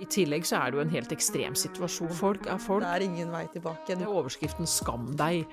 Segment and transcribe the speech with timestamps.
[0.00, 2.12] I tillegg så er det jo en helt ekstrem situasjon.
[2.16, 2.84] Folk er folk.
[2.86, 3.92] Det er ingen vei tilbake.
[3.92, 5.44] Det er overskriften 'Skam deg'.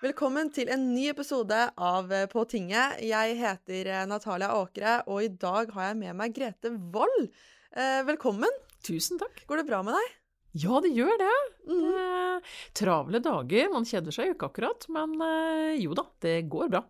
[0.00, 2.98] Velkommen til en ny episode av eh, På tinget.
[3.06, 7.28] Jeg heter eh, Natalia Åkre, og i dag har jeg med meg Grete Wold.
[7.70, 8.50] Eh, velkommen.
[8.82, 9.44] Tusen takk.
[9.46, 10.19] Går det bra med deg?
[10.58, 11.34] Ja, det gjør det.
[11.70, 12.46] Mm.
[12.74, 13.68] travle dager.
[13.70, 16.82] Man kjeder seg jo ikke akkurat, men eh, jo da, det går bra.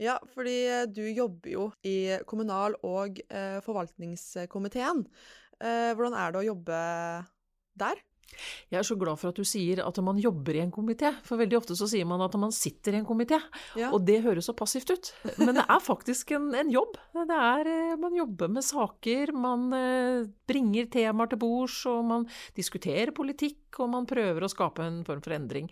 [0.00, 5.06] Ja, fordi eh, du jobber jo i kommunal- og eh, forvaltningskomiteen.
[5.62, 6.76] Hvordan er det å jobbe
[7.78, 8.00] der?
[8.72, 11.38] Jeg er så glad for at du sier at man jobber i en komité, for
[11.40, 13.38] veldig ofte så sier man at man sitter i en komité,
[13.78, 13.90] Ja.
[13.92, 15.10] og det høres så passivt ut.
[15.38, 16.96] Men det er faktisk en, en jobb.
[17.12, 22.26] Det er, eh, man jobber med saker, man eh, bringer temaer til bords, og man
[22.56, 25.68] diskuterer politikk, og man prøver å skape en form for endring.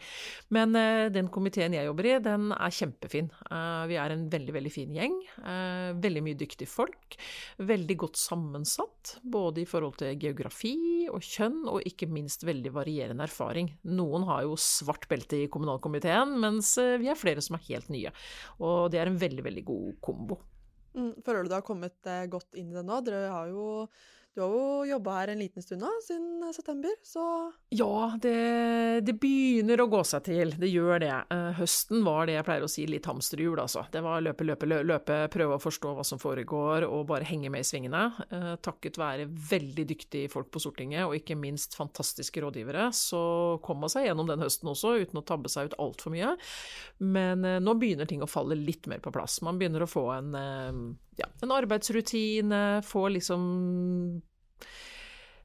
[0.55, 3.31] Men uh, den komiteen jeg jobber i, den er kjempefin.
[3.51, 5.17] Uh, Vi er en veldig, veldig fin gjeng.
[5.43, 7.17] Uh, Veldig mye dyktige folk.
[7.59, 10.75] Veldig godt sammensatt, både i forhold til geografi
[11.11, 13.73] og kjønn, og ikke minst veldig varierende erfaring.
[13.91, 18.15] Noen har jo svart belte i kommunalkomiteen, mens vi er flere som er helt nye.
[18.63, 20.41] Og det er en veldig, veldig god kombo.
[20.95, 22.97] Mm, føler du du har kommet godt inn i det nå?
[23.07, 23.67] Dere har jo,
[24.35, 27.23] du har jo jobba her en liten stund nå, siden eh, september, så
[27.75, 28.35] Ja, det,
[29.03, 30.55] det begynner å gå seg til.
[30.61, 31.17] Det gjør det.
[31.35, 33.83] Eh, høsten var det jeg pleier å si litt hamsterhjul, altså.
[33.91, 37.67] Det var løpe, løpe, løpe, prøve å forstå hva som foregår, og bare henge med
[37.67, 38.05] i svingene.
[38.31, 43.23] Eh, takket være veldig dyktige folk på Stortinget, og ikke minst fantastiske rådgivere, så
[43.67, 46.37] kom man seg gjennom den høsten også, uten å tabbe seg ut altfor mye.
[47.03, 49.41] Men nå begynner ting å falle litt mer på plass.
[49.43, 50.35] Man begynner å få en,
[51.21, 53.45] ja, en arbeidsrutine, få liksom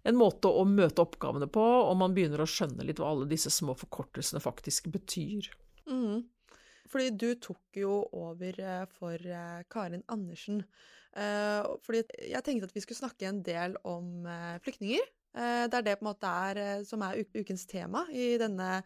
[0.05, 3.51] en måte å møte oppgavene på, og man begynner å skjønne litt hva alle disse
[3.53, 5.49] små forkortelsene faktisk betyr.
[5.89, 6.25] Mm.
[6.91, 10.61] Fordi du tok jo over eh, for eh, Karin Andersen.
[11.15, 14.27] Eh, fordi jeg tenkte at vi skulle snakke en del om
[14.63, 15.11] flyktninger.
[15.35, 18.77] Det er det på en måte er, som er ukens tema i denne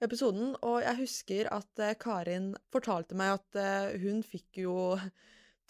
[0.00, 0.54] episoden.
[0.64, 4.78] Og jeg husker at Karin fortalte meg at hun fikk jo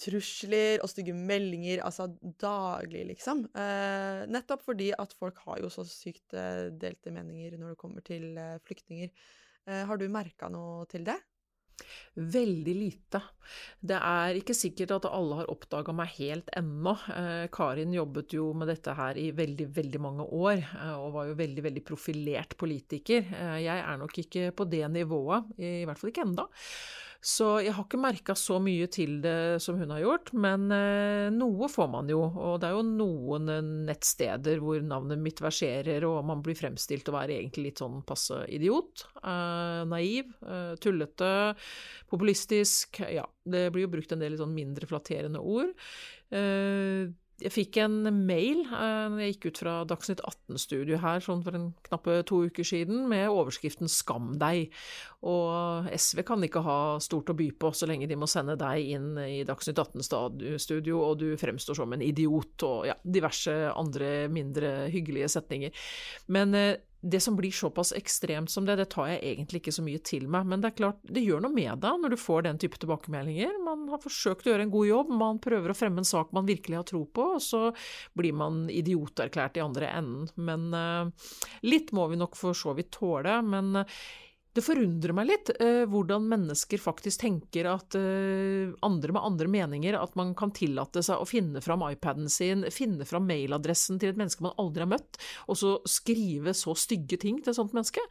[0.00, 2.09] trusler og stygge meldinger, altså
[2.41, 3.44] daglig, liksom.
[3.53, 8.06] Eh, nettopp fordi at folk har jo så sykt eh, delte meninger når det kommer
[8.06, 9.10] til eh.
[9.69, 11.19] Eh, har du merka noe til det?
[12.21, 13.21] Veldig lite.
[13.81, 16.93] Det er ikke sikkert at alle har oppdaga meg helt ennå.
[17.15, 21.31] Eh, Karin jobbet jo med dette her i veldig, veldig mange år, eh, og var
[21.31, 23.25] jo veldig, veldig profilert politiker.
[23.60, 26.50] Jeg er nok ikke på det nivået, i hvert fall ikke enda.
[27.20, 31.28] Så jeg har ikke merka så mye til det som hun har gjort, men eh,
[31.34, 32.22] noe får man jo.
[32.25, 37.10] Og det er jo noen eh, nettsteder hvor navnet mitt verserer, og man blir fremstilt
[37.12, 39.04] å være egentlig litt sånn passe idiot.
[39.20, 40.32] eh, naiv,
[40.80, 41.32] tullete,
[42.09, 43.03] populistisk.
[43.12, 45.76] Ja, det blir jo brukt en del litt sånn mindre flatterende ord.
[47.41, 51.56] Jeg fikk en mail eh, når jeg gikk ut fra Dagsnytt 18-studio her sånn for
[51.56, 54.75] en knappe to uker siden, med overskriften 'Skam deg'.
[55.25, 58.93] Og SV kan ikke ha stort å by på så lenge de må sende deg
[58.97, 64.91] inn i Dagsnytt 18-studio, og du fremstår som en idiot, og ja, diverse andre mindre
[64.93, 65.89] hyggelige setninger.
[66.28, 69.84] Men eh, det som blir såpass ekstremt som det, det tar jeg egentlig ikke så
[69.84, 70.49] mye til meg.
[70.50, 73.56] Men det er klart, det gjør noe med deg når du får den type tilbakemeldinger.
[73.65, 76.49] Man har forsøkt å gjøre en god jobb, man prøver å fremme en sak man
[76.49, 77.62] virkelig har tro på, og så
[78.19, 80.28] blir man idioterklært i andre enden.
[80.37, 81.31] Men eh,
[81.69, 83.41] litt må vi nok for så vidt tåle.
[83.49, 84.00] Men eh,
[84.56, 89.94] det forundrer meg litt eh, hvordan mennesker faktisk tenker at eh, andre med andre meninger,
[89.94, 94.19] at man kan tillate seg å finne fram iPaden sin, finne fram mailadressen til et
[94.19, 98.03] menneske man aldri har møtt, og så skrive så stygge ting til et sånt menneske.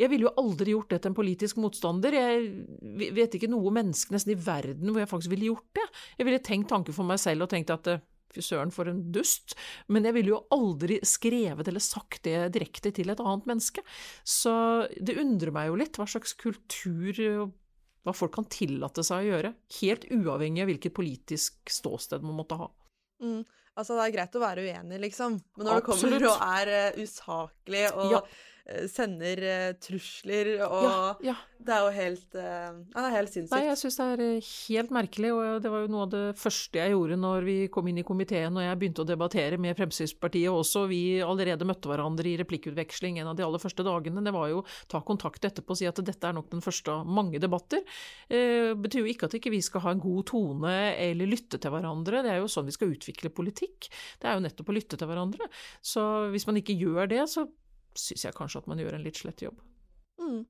[0.00, 2.18] Jeg ville jo aldri gjort det til en politisk motstander.
[2.18, 5.86] Jeg vet ikke noe menneske nesten i verden hvor jeg faktisk ville gjort det.
[6.18, 8.02] Jeg ville tenkt tanken for meg selv og tenkt at eh,
[8.34, 9.54] fy søren for en dust,
[9.92, 13.84] men jeg ville jo aldri skrevet eller sagt det direkte til et annet menneske.
[14.24, 14.54] Så
[14.96, 17.54] det undrer meg jo litt hva slags kultur og
[18.06, 22.58] hva folk kan tillate seg å gjøre, helt uavhengig av hvilket politisk ståsted man måtte
[22.60, 22.68] ha.
[23.22, 23.40] Mm.
[23.76, 26.20] Altså, det er greit å være uenig, liksom, men når Absolutt.
[26.20, 28.20] det kommer og er eh, usaklig og Ja.
[28.68, 30.98] Eh, sender eh, trusler og Ja,
[31.32, 31.36] ja.
[31.56, 32.42] Det er jo helt uh,
[32.76, 33.54] ja, det er helt sinnssykt.
[33.54, 36.22] Nei, jeg syns det er eh, helt merkelig, og det var jo noe av det
[36.38, 39.78] første jeg gjorde når vi kom inn i komiteen og jeg begynte å debattere med
[39.78, 40.84] Fremskrittspartiet også.
[40.90, 44.24] Vi allerede møtte hverandre i replikkutveksling en av de aller første dagene.
[44.26, 47.08] Det var jo ta kontakt etterpå og si at dette er nok den første av
[47.18, 47.82] mange debatter.
[48.28, 51.72] Eh, betyr jo ikke at ikke vi skal ha en god tone eller lytte til
[51.72, 52.22] hverandre.
[52.26, 53.88] Det er jo sånn vi skal utvikle politikk.
[54.20, 55.48] Det er jo nettopp å lytte til hverandre.
[55.80, 56.02] Så
[56.34, 57.48] hvis man ikke gjør det, så
[58.00, 59.58] syns jeg kanskje at man gjør en litt slett jobb.
[60.20, 60.44] Mm.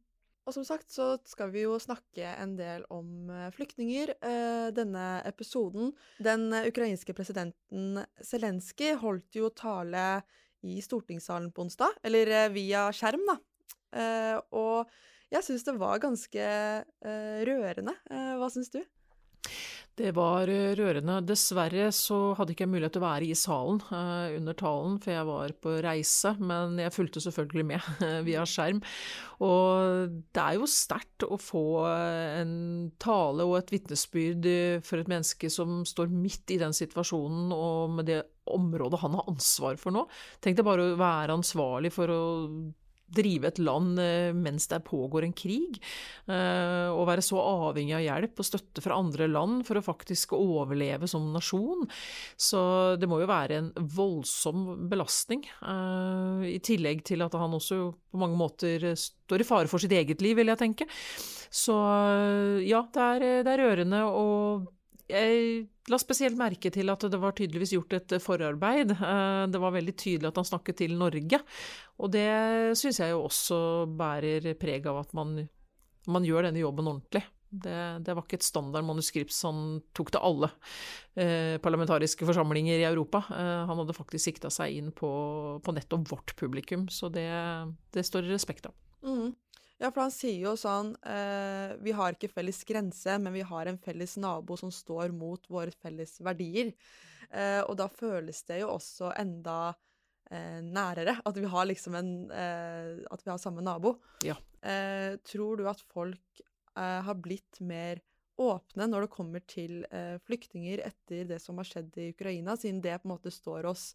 [0.47, 4.15] Og som sagt så skal vi jo snakke en del om eh, flyktninger.
[4.15, 5.91] Eh, denne episoden
[6.23, 10.23] Den ukrainske presidenten Zelenskyj holdt jo tale
[10.67, 13.39] i stortingssalen på onsdag, eller eh, via skjerm, da.
[14.53, 14.91] Og
[15.33, 16.47] jeg syns det var ganske
[17.49, 17.95] rørende.
[18.37, 18.83] Hva syns du?
[19.97, 21.23] Det var eh, rørende.
[21.25, 25.15] Dessverre så hadde ikke jeg mulighet til å være i salen uh, under talen, for
[25.15, 28.83] jeg var på reise, men jeg fulgte selvfølgelig med via skjerm.
[29.47, 32.55] Og det er jo sterkt å få eh, en
[33.01, 34.53] tale og et vitnesbyrd
[34.85, 38.23] for et menneske som står midt i den situasjonen og med det
[38.53, 40.05] området han har ansvar for nå.
[40.45, 42.25] Tenk deg bare å være ansvarlig for å
[43.07, 45.79] drive et land eh, mens det pågår en krig,
[46.27, 50.35] Å og være så avhengig av hjelp og støtte fra andre land for å faktisk
[50.37, 51.85] overleve som nasjon.
[52.41, 52.61] Så
[52.99, 58.21] det må jo være en voldsom belastning, eh, i tillegg til at han også på
[58.21, 60.89] mange måter står i fare for sitt eget liv, vil jeg tenke.
[61.53, 61.77] Så
[62.67, 64.03] ja, det er, det er rørende.
[64.07, 64.73] og
[65.11, 68.97] jeg la spesielt merke til at det var tydeligvis gjort et forarbeid.
[68.97, 71.41] Eh, det var veldig tydelig at han snakket til Norge.
[72.03, 72.27] Og det
[72.79, 73.59] syns jeg jo også
[73.99, 75.39] bærer preg av at man,
[76.11, 77.23] man gjør denne jobben ordentlig.
[77.47, 80.49] Det, det, var ikke et standard manuskript som tok til alle
[81.15, 83.23] eh, parlamentariske forsamlinger i Europa.
[83.31, 85.11] Eh, han hadde faktisk sikta seg inn på,
[85.63, 87.29] på, nettopp vårt publikum, så det,
[87.95, 88.75] det står i respekt av.
[89.07, 89.31] Mm.
[89.79, 93.69] Ja, for han sier jo sånn eh, Vi har ikke felles grense, men vi har
[93.69, 96.73] en felles nabo som står mot våre felles verdier.
[97.29, 99.75] Eh, og da føles det jo også enda
[100.31, 103.99] eh, nærere at vi har liksom en eh, At vi har samme nabo.
[104.25, 104.39] Ja.
[104.63, 108.01] Eh, tror du at folk eh, har blitt mer
[108.41, 109.79] åpne når det kommer til
[110.29, 113.95] flyktninger etter det som har skjedd i Ukraina, siden det på en måte står oss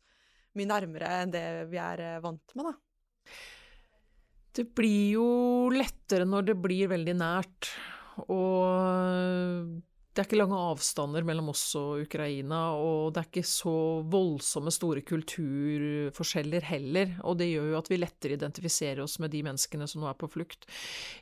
[0.58, 3.36] mye nærmere enn det vi er vant med, da?
[4.52, 5.28] Det blir jo
[5.72, 7.72] lettere når det blir veldig nært.
[8.28, 9.82] Og
[10.12, 13.76] det er ikke lange avstander mellom oss og Ukraina, og det er ikke så
[14.12, 17.14] voldsomme store kulturforskjeller heller.
[17.24, 20.20] Og det gjør jo at vi lettere identifiserer oss med de menneskene som nå er
[20.20, 20.68] på flukt.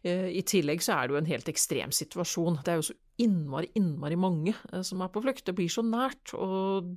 [0.01, 2.63] Eh, I tillegg så er det jo en helt ekstrem situasjon.
[2.65, 5.45] Det er jo så innmari, innmari mange eh, som er på flukt.
[5.47, 6.33] Det blir så nært.
[6.35, 6.89] Og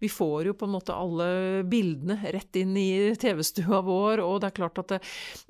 [0.00, 1.30] vi får jo på en måte alle
[1.70, 5.00] bildene rett inn i TV-stua vår, og det er klart at det,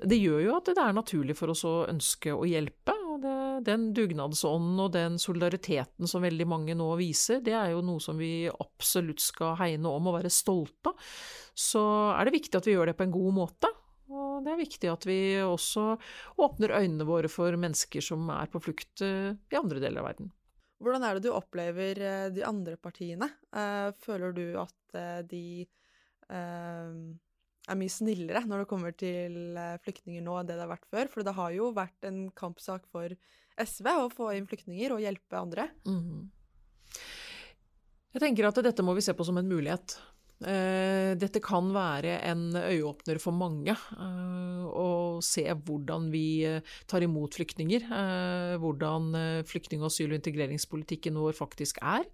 [0.05, 2.95] det, gjør jo at det er naturlig for oss å ønske å hjelpe.
[3.11, 3.35] Og det,
[3.67, 8.19] den dugnadsånden og den solidariteten som veldig mange nå viser, det er jo noe som
[8.21, 11.13] vi absolutt skal hegne om og være stolte av.
[11.61, 11.81] Så
[12.15, 13.69] er det viktig at vi gjør det på en god måte.
[14.11, 15.95] Og det er viktig at vi også
[16.43, 20.31] åpner øynene våre for mennesker som er på flukt eh, i andre deler av verden.
[20.81, 23.29] Hvordan er det du opplever eh, de andre partiene?
[23.55, 24.77] Eh, føler du at
[25.31, 25.63] de
[26.31, 31.09] er mye snillere når det kommer til flyktninger nå enn det det har vært før?
[31.11, 33.15] For det har jo vært en kampsak for
[33.59, 35.69] SV å få inn flyktninger og hjelpe andre.
[35.87, 36.27] Mm.
[38.11, 39.95] Jeg tenker at dette må vi se på som en mulighet.
[41.11, 47.03] Eh, dette kan være en øyeåpner for mange, eh, å se hvordan vi eh, tar
[47.03, 47.87] imot flyktninger.
[48.61, 49.13] Hvordan
[49.47, 52.05] flyktning-, asyl- og integreringspolitikken vår faktisk er.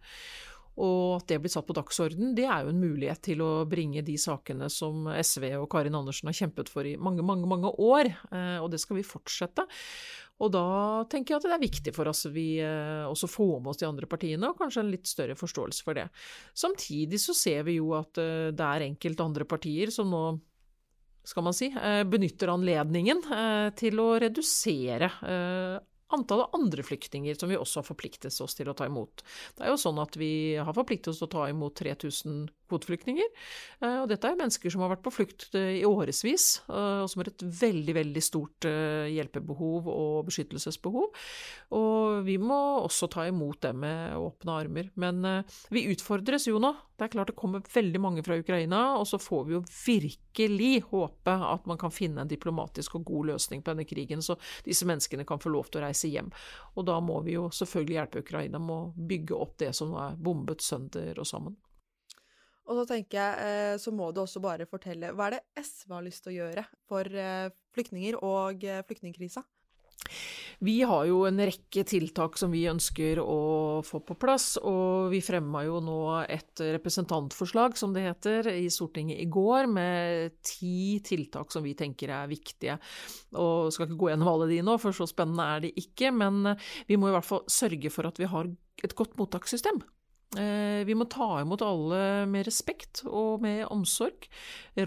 [0.78, 4.04] Og at det blir satt på dagsorden, det er jo en mulighet til å bringe
[4.06, 8.12] de sakene som SV og Karin Andersen har kjempet for i mange, mange, mange år.
[8.62, 9.66] Og det skal vi fortsette.
[10.38, 10.66] Og da
[11.10, 13.88] tenker jeg at det er viktig for oss vi eh, også får med oss de
[13.88, 16.06] andre partiene, og kanskje en litt større forståelse for det.
[16.54, 20.24] Samtidig så ser vi jo at eh, det er enkelte andre partier som nå
[21.28, 23.26] skal man si, eh, benytter anledningen
[23.76, 25.10] til å redusere
[26.16, 29.24] antallet andre flyktninger som vi også har forpliktet oss til å ta imot.
[29.58, 33.28] Det er jo sånn at vi har forpliktet oss til å ta imot 3000 kvoteflyktninger.
[33.82, 37.12] Eh, og dette er mennesker som har vært på flukt eh, i årevis, eh, og
[37.12, 41.08] som har et veldig, veldig stort hjelpebehov og beskyttelsesbehov.
[41.78, 44.92] Og vi må også ta imot dem med åpne armer.
[45.00, 45.24] Men
[45.74, 46.74] vi utfordres jo nå.
[46.98, 50.72] Det er klart det kommer veldig mange fra Ukraina, og så får vi jo virkelig
[50.90, 54.34] håpe at man kan finne en diplomatisk og god løsning på denne krigen, så
[54.66, 56.30] disse menneskene kan få lov til å reise hjem.
[56.78, 60.20] Og da må vi jo selvfølgelig hjelpe Ukraina med å bygge opp det som er
[60.22, 61.58] bombet sønder og sammen.
[62.68, 65.94] Og så tenker jeg, eh, så må du også bare fortelle, hva er det SV
[65.96, 69.46] har lyst til å gjøre for eh, flyktninger og eh, flyktningkrisa?
[70.60, 75.20] Vi har jo en rekke tiltak som vi ønsker å få på plass, og vi
[75.22, 81.54] fremma jo nå et representantforslag, som det heter, i Stortinget i går, med ti tiltak
[81.54, 82.80] som vi tenker er viktige.
[83.38, 86.56] Og skal ikke gå gjennom alle de nå, for så spennende er de ikke, men
[86.90, 88.50] vi må i hvert fall sørge for at vi har
[88.82, 89.84] et godt mottakssystem.
[90.36, 94.28] Eh, vi må ta imot alle med respekt og med omsorg.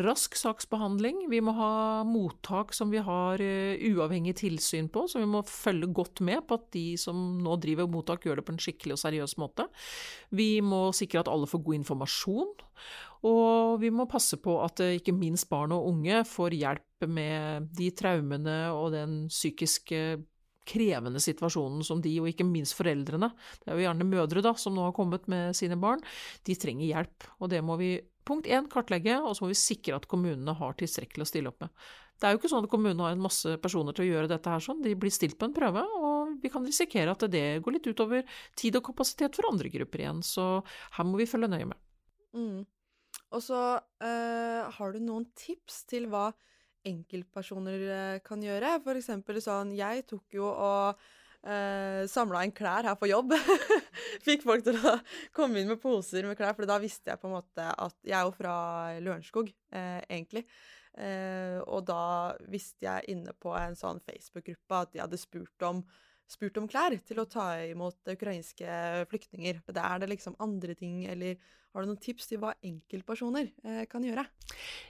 [0.02, 1.22] Rask saksbehandling.
[1.32, 1.72] Vi må ha
[2.04, 6.60] mottak som vi har eh, uavhengig tilsyn på, så vi må følge godt med på
[6.60, 9.70] at de som nå driver mottak, gjør det på en skikkelig og seriøs måte.
[10.36, 12.52] Vi må sikre at alle får god informasjon.
[13.30, 17.72] Og vi må passe på at eh, ikke minst barn og unge får hjelp med
[17.76, 20.20] de traumene og den psykiske
[20.68, 23.30] krevende situasjonen som de, og ikke minst foreldrene,
[23.62, 26.02] det er jo gjerne mødre da, som nå har kommet med sine barn,
[26.46, 27.28] de trenger hjelp.
[27.40, 27.94] Og det må vi
[28.28, 31.64] punkt én kartlegge, og så må vi sikre at kommunene har tilstrekkelig å stille opp
[31.64, 31.72] med.
[32.20, 34.52] Det er jo ikke sånn at kommunene har en masse personer til å gjøre dette
[34.52, 37.78] her sånn, de blir stilt på en prøve, og vi kan risikere at det går
[37.78, 38.26] litt utover
[38.60, 40.50] tid og kapasitet for andre grupper igjen, så
[40.98, 41.80] her må vi følge nøye med.
[42.36, 42.60] Mm.
[43.30, 43.62] Og så
[44.04, 46.28] øh, har du noen tips til hva
[46.88, 48.78] enkeltpersoner eh, kan gjøre.
[48.84, 51.00] For eksempel sånn Jeg tok jo og
[51.44, 53.34] eh, samla inn klær her på jobb.
[54.26, 54.96] Fikk folk til å
[55.36, 58.18] komme inn med poser med klær, for da visste jeg på en måte at Jeg
[58.18, 58.54] er jo fra
[59.00, 60.46] Lørenskog, eh, egentlig.
[60.98, 65.84] Eh, og da visste jeg inne på en sånn Facebook-gruppe at de hadde spurt om
[66.30, 69.62] spurt om klær til å ta imot ukrainske flyktninger.
[69.74, 74.02] Er det liksom andre ting, eller har du noen tips til hva enkeltpersoner eh, kan
[74.02, 74.24] gjøre?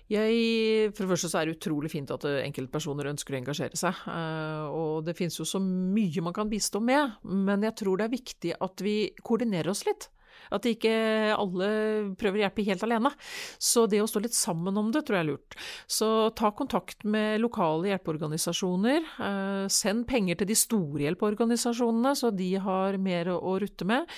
[0.08, 4.00] Jeg, for det første så er det utrolig fint at enkeltpersoner ønsker å engasjere seg.
[4.08, 8.08] Eh, og det finnes jo så mye man kan bistå med, men jeg tror det
[8.08, 10.08] er viktig at vi koordinerer oss litt.
[10.50, 10.92] At ikke
[11.34, 11.70] alle
[12.18, 13.12] prøver å hjelpe helt alene.
[13.60, 15.58] Så det å stå litt sammen om det, tror jeg er lurt.
[15.90, 19.08] Så ta kontakt med lokale hjelpeorganisasjoner.
[19.28, 24.08] Eh, send penger til de store hjelpeorganisasjonene, så de har mer å rutte med.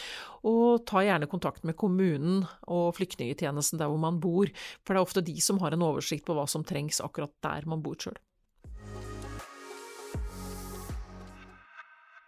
[0.49, 4.51] Og ta gjerne kontakt med kommunen og flyktningtjenesten der hvor man bor,
[4.83, 7.69] for det er ofte de som har en oversikt på hva som trengs akkurat der
[7.71, 8.19] man bor sjøl.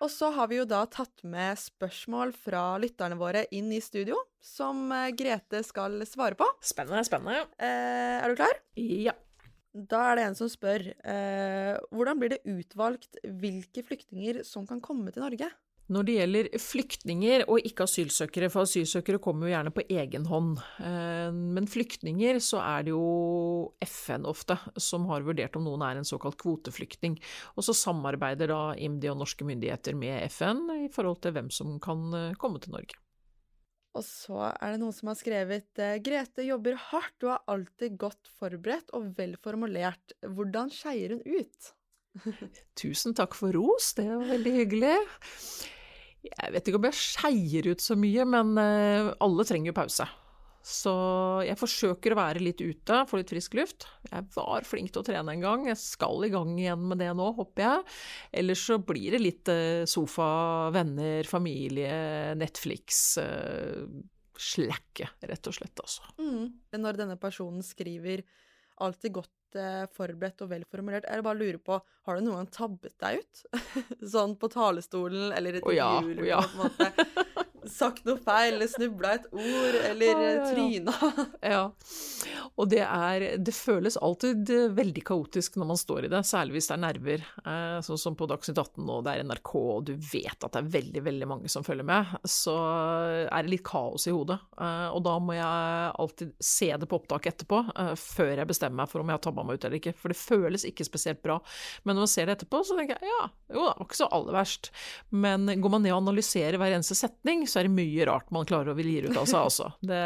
[0.05, 4.19] Og så har vi jo da tatt med spørsmål fra lytterne våre inn i studio,
[4.45, 6.49] som eh, Grete skal svare på.
[6.61, 7.47] Spennende, spennende.
[7.57, 8.59] Eh, er du klar?
[8.77, 9.15] Ja.
[9.75, 14.83] Da er det en som spør eh, hvordan blir det utvalgt hvilke flyktninger som kan
[14.85, 15.49] komme til Norge?
[15.93, 20.55] Når det gjelder flyktninger og ikke asylsøkere, for asylsøkere kommer jo gjerne på egen hånd,
[20.81, 26.01] eh, men flyktninger så er det jo FN ofte som har vurdert om noen er
[26.01, 27.19] en såkalt kvoteflyktning.
[27.59, 31.77] Og så samarbeider da IMDi og norske myndigheter med FN i forhold til hvem som
[31.85, 32.97] kan eh, komme til Norge.
[33.95, 38.01] Og så er det noen som har skrevet eh, Grete jobber hardt og er alltid
[38.01, 40.17] godt forberedt og vel formulert.
[40.25, 41.73] Hvordan skeier hun ut?
[42.81, 44.97] Tusen takk for ros, det var veldig hyggelig.
[46.25, 50.07] Jeg vet ikke om jeg skeier ut så mye, men eh, alle trenger jo pause.
[50.65, 50.93] Så
[51.45, 53.85] jeg forsøker å være litt ute, få litt frisk luft.
[54.09, 57.11] Jeg var flink til å trene en gang, jeg skal i gang igjen med det
[57.13, 57.85] nå, håper jeg.
[58.41, 61.93] Ellers så blir det litt eh, sofa, venner, familie,
[62.41, 63.85] Netflix, uh,
[64.41, 66.09] slakke, rett og slett, altså.
[66.17, 66.49] Mm.
[66.81, 68.25] Når denne personen skriver
[68.81, 69.37] 'alltid godt
[69.97, 71.07] forberedt og velformulert.
[71.11, 73.45] Jeg bare lurer på, har du noen gang tabbet deg ut?
[74.15, 76.23] sånn på talerstolen eller et intervju?
[76.23, 77.25] Oh ja, oh ja
[77.71, 80.95] sagt noe feil, eller snubla et ord, eller ah, ja, tryna.
[81.55, 81.63] ja.
[82.55, 86.59] Og det er Det føles alltid eh, veldig kaotisk når man står i det, særlig
[86.59, 87.25] hvis det er nerver.
[87.45, 90.63] Eh, sånn som på Dagsnytt 18 nå, det er NRK, og du vet at det
[90.63, 92.15] er veldig, veldig mange som følger med.
[92.29, 94.39] Så er det litt kaos i hodet.
[94.59, 97.63] Eh, og da må jeg alltid se det på opptak etterpå,
[97.99, 99.95] før jeg bestemmer meg for om jeg har tabba meg ut eller ikke.
[99.99, 101.41] For det føles ikke spesielt bra.
[101.85, 104.11] Men når man ser det etterpå, så tenker jeg ja, jo, det var ikke så
[104.15, 104.71] aller verst.
[105.15, 108.47] Men går man ned og analyserer hver eneste setning, så er det mye rart man
[108.49, 109.69] klarer å lire ut av seg, også.
[109.87, 110.01] Det,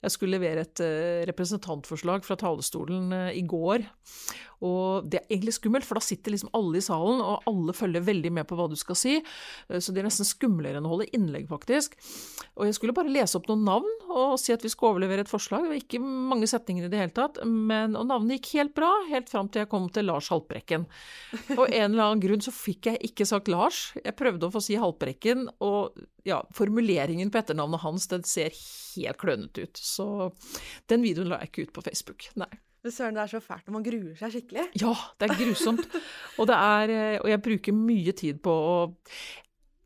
[0.00, 3.84] jeg skulle levere et eh, representantforslag fra talerstolen eh, i går.
[4.64, 8.04] Og det er egentlig skummelt, for da sitter liksom alle i salen, og alle følger
[8.04, 9.14] veldig med på hva du skal si.
[9.20, 11.96] Eh, så det er nesten skumlere enn å holde innlegg, faktisk.
[12.56, 15.32] Og jeg skulle bare lese opp noen navn og si at vi skulle overlevere et
[15.32, 15.64] forslag.
[15.64, 18.90] Det var ikke mange setninger i det hele tatt, men, og navnet gikk helt bra,
[19.10, 20.86] helt fram til jeg kom til Lars Haltbrekken.
[21.56, 23.90] Og en eller annen grunn så fikk jeg ikke sagt Lars.
[24.00, 29.20] Jeg prøvde å få si Haltbrekken, og ja, formuleringen på etternavnet hans, den ser helt
[29.20, 29.80] klønete ut.
[29.98, 30.08] Så
[30.90, 32.50] den videoen la jeg ikke ut på Facebook, nei.
[32.80, 34.70] Søren, det er så fælt når man gruer seg skikkelig.
[34.80, 35.84] Ja, det er grusomt.
[36.38, 38.74] og, det er, eh, og jeg bruker mye tid på å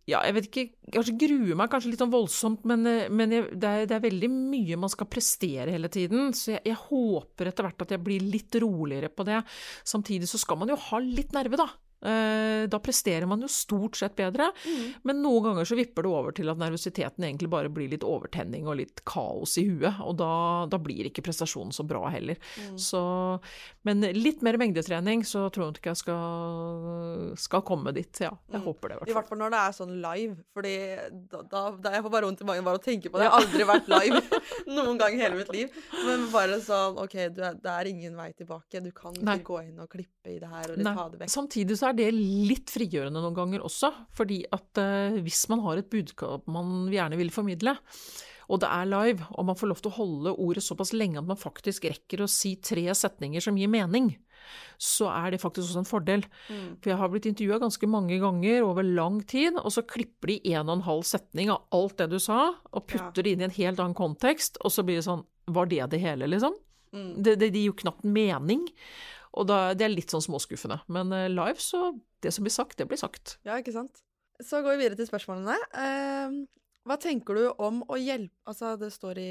[0.05, 3.47] ja, jeg vet ikke, kanskje gruer meg kanskje litt sånn voldsomt, men, eh, men jeg,
[3.57, 6.29] det, er, det, er, veldig mye man skal prestere hele tiden.
[6.37, 9.41] Så jeg, jeg, håper etter hvert at jeg blir litt roligere på det.
[9.89, 11.71] Samtidig så skal man jo ha litt nerve, da.
[12.05, 14.95] Eh, da presterer man jo stort sett bedre, Mm.
[15.05, 18.67] men noen ganger så vipper det over til at nervøsiteten egentlig bare blir litt overtenning
[18.69, 22.37] og litt kaos i huet, og da, da blir ikke prestasjonen så bra heller.
[22.61, 22.77] Mm.
[22.79, 23.41] Så,
[23.85, 28.11] men litt mer mengdetrening, så tror jeg ikke jeg skal, skal komme dit.
[28.21, 28.65] Ja, jeg Mm.
[28.67, 29.15] håper det, i I hvert fall.
[29.23, 30.75] hvert fall når det er sånn live, fordi
[31.31, 33.25] da, da, da jeg får bare vondt i magen bare å tenke på det.
[33.25, 34.21] Jeg har aldri vært live
[34.77, 35.71] noen gang i hele mitt liv.
[36.05, 38.83] Men bare sånn OK, du er, det er ingen vei tilbake.
[38.85, 39.39] Du kan ikke Nei.
[39.39, 41.31] gå inn og klippe i det her og ta det vekk.
[41.35, 45.81] Samtidig så er det litt frigjørende noen ganger også, fordi at eh, hvis man har
[45.81, 47.77] et budskap man gjerne vil formidle,
[48.53, 51.29] og det er live, og man får lov til å holde ordet såpass lenge at
[51.29, 54.13] man faktisk rekker å si tre setninger som gir mening,
[54.81, 56.25] så er det faktisk også en fordel.
[56.51, 56.67] Mm.
[56.83, 60.39] For jeg har blitt intervjua ganske mange ganger over lang tid, og så klipper de
[60.53, 63.49] en og en halv setning av alt det du sa, og putter det inn i
[63.49, 66.55] en helt annen kontekst, og så blir det sånn Var det det hele, liksom?
[66.95, 67.11] Mm.
[67.21, 68.63] Det, det, det gir jo knapt mening.
[69.35, 70.81] Og da, det er litt sånn småskuffende.
[70.95, 73.39] Men eh, live, så Det som blir sagt, det blir sagt.
[73.45, 74.01] Ja, ikke sant?
[74.43, 75.59] Så går vi videre til spørsmålene.
[75.75, 76.41] Uh,
[76.89, 79.29] hva tenker du om å hjelpe Altså, det står i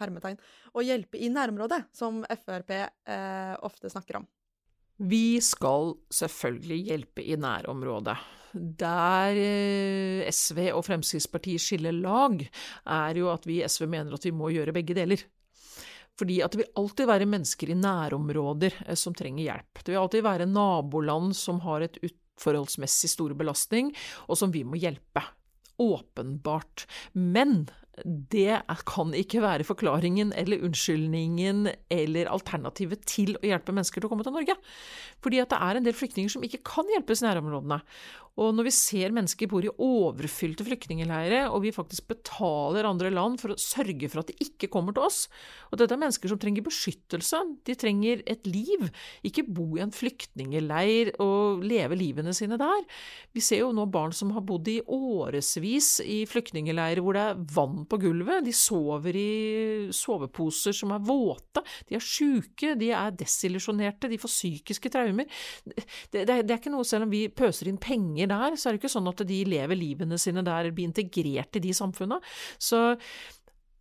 [0.00, 0.38] hermetegn
[0.76, 4.26] å hjelpe i nærområdet, som Frp uh, ofte snakker om.
[4.96, 8.16] Vi skal selvfølgelig hjelpe i nærområdet.
[8.56, 14.24] Der eh, SV og Fremskrittspartiet skiller lag, er jo at vi i SV mener at
[14.24, 15.20] vi må gjøre begge deler.
[16.16, 19.82] Fordi at det vil alltid være mennesker i nærområder eh, som trenger hjelp.
[19.82, 23.92] Det vil alltid være naboland som har et uforholdsmessig stor belastning,
[24.28, 25.24] og som vi må hjelpe.
[25.82, 26.86] Åpenbart.
[27.12, 27.66] Men
[28.04, 34.12] det kan ikke være forklaringen eller unnskyldningen eller alternativet til å hjelpe mennesker til å
[34.12, 34.56] komme til Norge.
[35.24, 37.80] Fordi at det er en del flyktninger som ikke kan hjelpes i nærområdene.
[38.36, 43.38] Og når vi ser mennesker bor i overfylte flyktningleirer, og vi faktisk betaler andre land
[43.40, 45.22] for å sørge for at de ikke kommer til oss
[45.70, 48.88] Og dette er mennesker som trenger beskyttelse, de trenger et liv,
[49.26, 52.84] ikke bo i en flyktningleir og leve livene sine der.
[53.32, 57.40] Vi ser jo nå barn som har bodd i årevis i flyktningleirer hvor det er
[57.56, 63.16] vann på gulvet, de sover i soveposer som er våte, de er sjuke, de er
[63.16, 65.28] desillusjonerte, de får psykiske traumer.
[65.64, 68.76] Det, det, det er ikke noe, selv om vi pøser inn penger der, så er
[68.76, 72.20] det ikke sånn at de lever livene sine der, blir integrert i de samfunna.
[72.58, 72.96] Så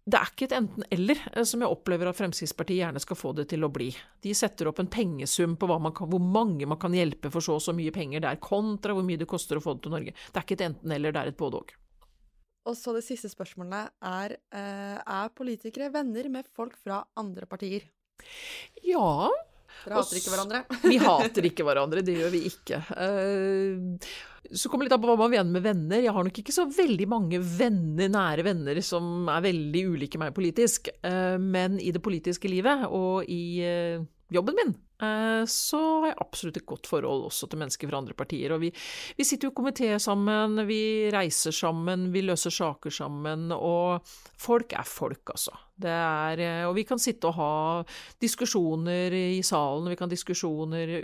[0.05, 3.47] det er ikke et enten-eller, eh, som jeg opplever at Fremskrittspartiet gjerne skal få det
[3.49, 3.87] til å bli.
[4.21, 7.63] De setter opp en pengesum på kan, hvor mange man kan hjelpe for så og
[7.65, 10.13] så mye penger det er, kontra hvor mye det koster å få det til Norge.
[10.13, 11.73] Det er ikke et enten-eller, det er et både-og.
[12.65, 17.85] Og så det siste spørsmålet er eh, Er politikere venner med folk fra andre partier?
[18.85, 19.29] Ja,
[19.83, 20.61] Dere hater ikke hverandre?
[20.91, 22.79] Vi hater ikke hverandre, det gjør vi ikke.
[22.95, 24.15] Eh,
[24.55, 26.03] Så kommer det litt an på hva man mener med venner.
[26.05, 30.35] Jeg har nok ikke så veldig mange venner, nære venner som er veldig ulike meg
[30.37, 30.89] politisk.
[31.01, 36.57] Eh, Men i det politiske livet og i eh, jobben min, så har jeg absolutt
[36.61, 38.53] et godt forhold også til mennesker fra andre partier.
[38.55, 38.69] Og vi,
[39.17, 43.49] vi sitter jo i komité sammen, vi reiser sammen, vi løser saker sammen.
[43.55, 44.05] Og
[44.39, 45.51] folk er folk, altså.
[45.83, 47.51] Er, eh, og vi kan sitte og ha
[48.23, 51.01] diskusjoner i salen, vi kan ha diskusjoner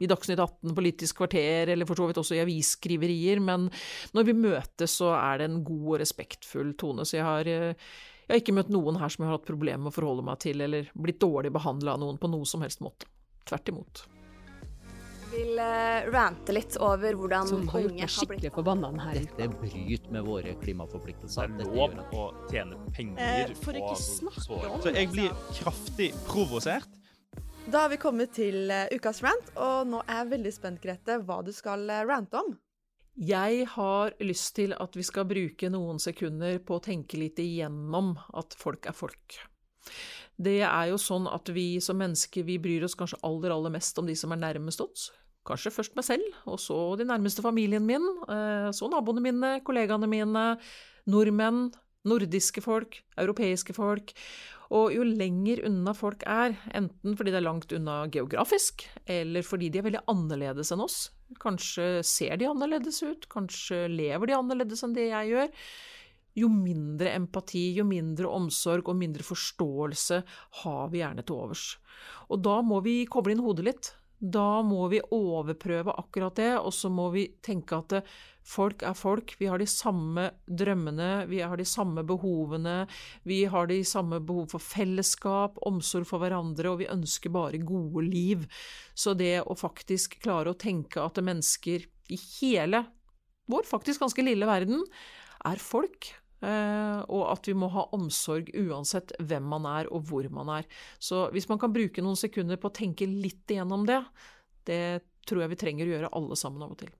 [0.00, 3.68] i Dagsnytt 18, Politisk kvarter, eller for så vidt også i avisskriverier, men
[4.16, 7.04] når vi møtes, så er det en god og respektfull tone.
[7.04, 7.74] Så jeg har, eh,
[8.24, 10.40] jeg har ikke møtt noen her som jeg har hatt problemer med å forholde meg
[10.40, 13.08] til, eller blitt dårlig behandla av noen på noe som helst måte.
[13.50, 14.02] Tvert imot.
[15.30, 19.18] vil eh, rante litt over hvordan Som har gjort meg skikkelig forbanna her.
[19.24, 21.52] Dette bryter med våre klimaforpliktelser.
[21.58, 25.34] Det er lov å tjene penger Eh, for ikke snakke om om Så jeg blir
[25.58, 26.98] kraftig provosert.
[27.70, 31.20] Da har vi kommet til eh, ukas rant, og nå er jeg veldig spent, Grete,
[31.26, 32.54] hva du skal eh, rante om.
[33.20, 38.14] Jeg har lyst til at vi skal bruke noen sekunder på å tenke litt igjennom
[38.38, 39.38] at folk er folk.
[40.40, 43.98] Det er jo sånn at vi som mennesker vi bryr oss kanskje aller, aller mest
[44.00, 45.10] om de som er nærmest oss.
[45.48, 50.08] Kanskje først meg selv, og så de nærmeste familien min, eh, så naboene mine, kollegaene
[50.08, 50.46] mine,
[51.10, 51.70] nordmenn,
[52.08, 54.14] nordiske folk, europeiske folk.
[54.70, 59.68] Og jo lenger unna folk er, enten fordi det er langt unna geografisk, eller fordi
[59.68, 60.98] de er veldig annerledes enn oss,
[61.42, 65.50] kanskje ser de annerledes ut, kanskje lever de annerledes enn det jeg gjør,
[66.40, 70.22] jo mindre empati, jo mindre omsorg og mindre forståelse
[70.64, 71.64] har vi gjerne til overs.
[72.30, 73.94] Og da må vi koble inn hodet litt.
[74.20, 77.94] Da må vi overprøve akkurat det, og så må vi tenke at
[78.44, 79.32] folk er folk.
[79.40, 82.84] Vi har de samme drømmene, vi har de samme behovene,
[83.24, 88.04] vi har de samme behov for fellesskap, omsorg for hverandre, og vi ønsker bare gode
[88.10, 88.44] liv.
[88.92, 92.84] Så det å faktisk klare å tenke at mennesker i hele
[93.50, 94.84] vår faktisk ganske lille verden
[95.48, 100.24] er folk, eh, og at vi må ha omsorg uansett hvem man er og hvor
[100.32, 100.68] man er.
[100.96, 104.00] Så hvis man kan bruke noen sekunder på å tenke litt igjennom det,
[104.64, 104.82] det
[105.28, 106.94] tror jeg vi trenger å gjøre alle sammen av og til.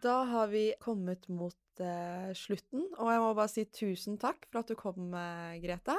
[0.00, 4.62] Da har vi kommet mot eh, slutten, og jeg må bare si tusen takk for
[4.62, 5.96] at du kom, eh, Grete.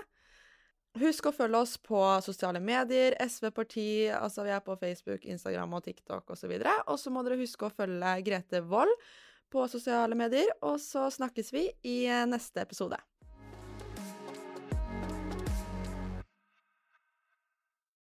[1.01, 5.75] Husk å følge oss på sosiale medier, SV Parti, altså vi er på Facebook, Instagram
[5.77, 6.55] og TikTok osv.
[6.87, 8.95] Og så må dere huske å følge Grete Wold
[9.51, 12.99] på sosiale medier, og så snakkes vi i eh, neste episode.